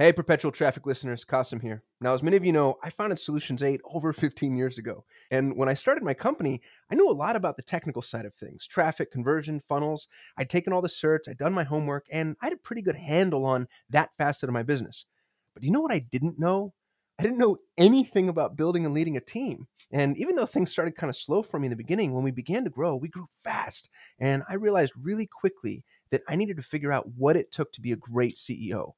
[0.00, 1.82] Hey, perpetual traffic listeners, Kasim here.
[2.00, 5.04] Now, as many of you know, I founded Solutions 8 over 15 years ago.
[5.30, 8.34] And when I started my company, I knew a lot about the technical side of
[8.34, 10.08] things traffic, conversion, funnels.
[10.38, 12.96] I'd taken all the certs, I'd done my homework, and I had a pretty good
[12.96, 15.04] handle on that facet of my business.
[15.52, 16.72] But you know what I didn't know?
[17.18, 19.66] I didn't know anything about building and leading a team.
[19.92, 22.30] And even though things started kind of slow for me in the beginning, when we
[22.30, 23.90] began to grow, we grew fast.
[24.18, 27.82] And I realized really quickly that I needed to figure out what it took to
[27.82, 28.92] be a great CEO.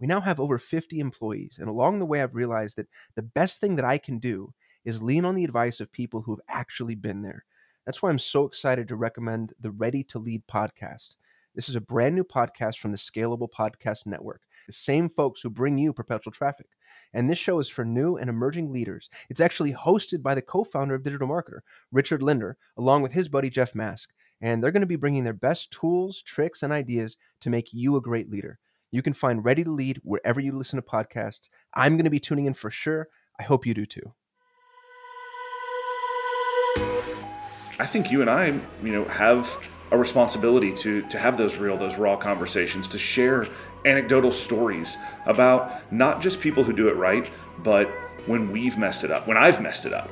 [0.00, 3.60] We now have over 50 employees, and along the way, I've realized that the best
[3.60, 6.94] thing that I can do is lean on the advice of people who have actually
[6.94, 7.44] been there.
[7.84, 11.16] That's why I'm so excited to recommend the Ready to Lead podcast.
[11.54, 15.50] This is a brand new podcast from the Scalable Podcast Network, the same folks who
[15.50, 16.68] bring you perpetual traffic.
[17.12, 19.10] And this show is for new and emerging leaders.
[19.28, 21.60] It's actually hosted by the co founder of Digital Marketer,
[21.90, 24.10] Richard Lindner, along with his buddy Jeff Mask.
[24.40, 27.96] And they're going to be bringing their best tools, tricks, and ideas to make you
[27.96, 28.60] a great leader.
[28.90, 31.48] You can find Ready to Lead wherever you listen to podcasts.
[31.74, 33.08] I'm going to be tuning in for sure.
[33.38, 34.14] I hope you do too.
[37.80, 41.76] I think you and I, you know, have a responsibility to to have those real,
[41.76, 43.46] those raw conversations, to share
[43.84, 47.88] anecdotal stories about not just people who do it right, but
[48.26, 50.10] when we've messed it up, when I've messed it up.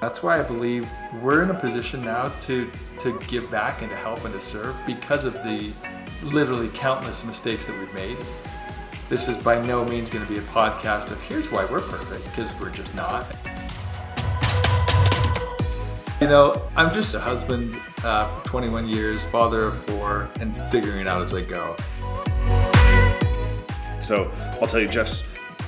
[0.00, 0.88] That's why I believe
[1.22, 4.76] we're in a position now to to give back and to help and to serve
[4.86, 5.72] because of the
[6.24, 8.16] literally countless mistakes that we've made.
[9.08, 12.24] This is by no means going to be a podcast of here's why we're perfect,
[12.24, 13.26] because we're just not.
[16.20, 21.06] You know, I'm just a husband uh, 21 years, father of four, and figuring it
[21.06, 21.76] out as I go.
[24.00, 24.30] So
[24.60, 25.24] I'll tell you, Jeff's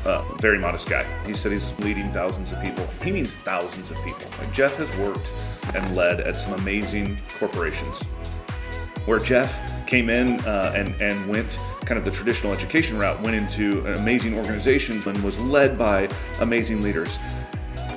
[0.06, 1.04] a very modest guy.
[1.26, 2.86] He said he's leading thousands of people.
[3.02, 4.26] He means thousands of people.
[4.38, 5.32] Like Jeff has worked
[5.74, 8.02] and led at some amazing corporations.
[9.06, 13.36] Where Jeff came in uh, and, and went kind of the traditional education route, went
[13.36, 16.08] into amazing organizations and was led by
[16.40, 17.18] amazing leaders.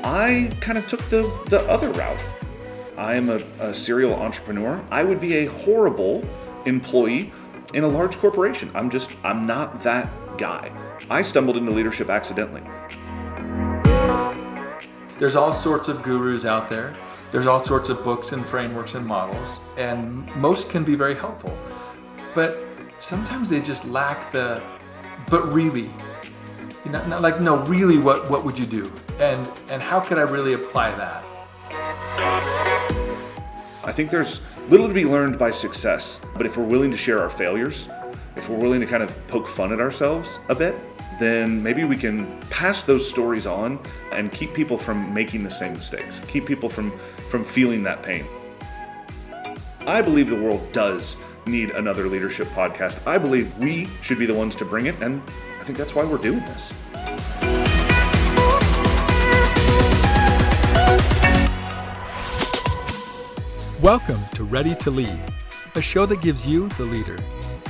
[0.04, 2.24] I kind of took the, the other route.
[2.98, 4.84] I am a, a serial entrepreneur.
[4.92, 6.24] I would be a horrible
[6.66, 7.32] employee
[7.74, 8.72] in a large corporation.
[8.74, 10.72] I'm just, I'm not that guy.
[11.10, 12.62] I stumbled into leadership accidentally.
[15.20, 16.96] There's all sorts of gurus out there.
[17.32, 21.56] There's all sorts of books and frameworks and models, and most can be very helpful
[22.36, 22.58] but
[22.98, 24.62] sometimes they just lack the
[25.30, 25.92] but really
[26.86, 28.92] you know, not like no really what what would you do?
[29.20, 31.24] And and how could i really apply that?
[33.84, 37.20] I think there's little to be learned by success but if we're willing to share
[37.20, 37.90] our failures
[38.36, 40.76] if we're willing to kind of poke fun at ourselves a bit
[41.20, 43.80] then maybe we can pass those stories on
[44.12, 46.92] and keep people from making the same mistakes keep people from
[47.30, 48.26] from feeling that pain.
[49.88, 51.18] I believe the world does
[51.50, 53.06] need another leadership podcast.
[53.08, 55.22] I believe we should be the ones to bring it, and
[55.60, 56.74] I think that's why we're doing this.
[63.82, 65.20] Welcome to Ready to Lead,
[65.76, 67.18] a show that gives you, the leader,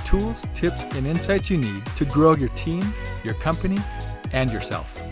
[0.05, 3.77] tools, tips, and insights you need to grow your team, your company,
[4.31, 5.08] and yourself.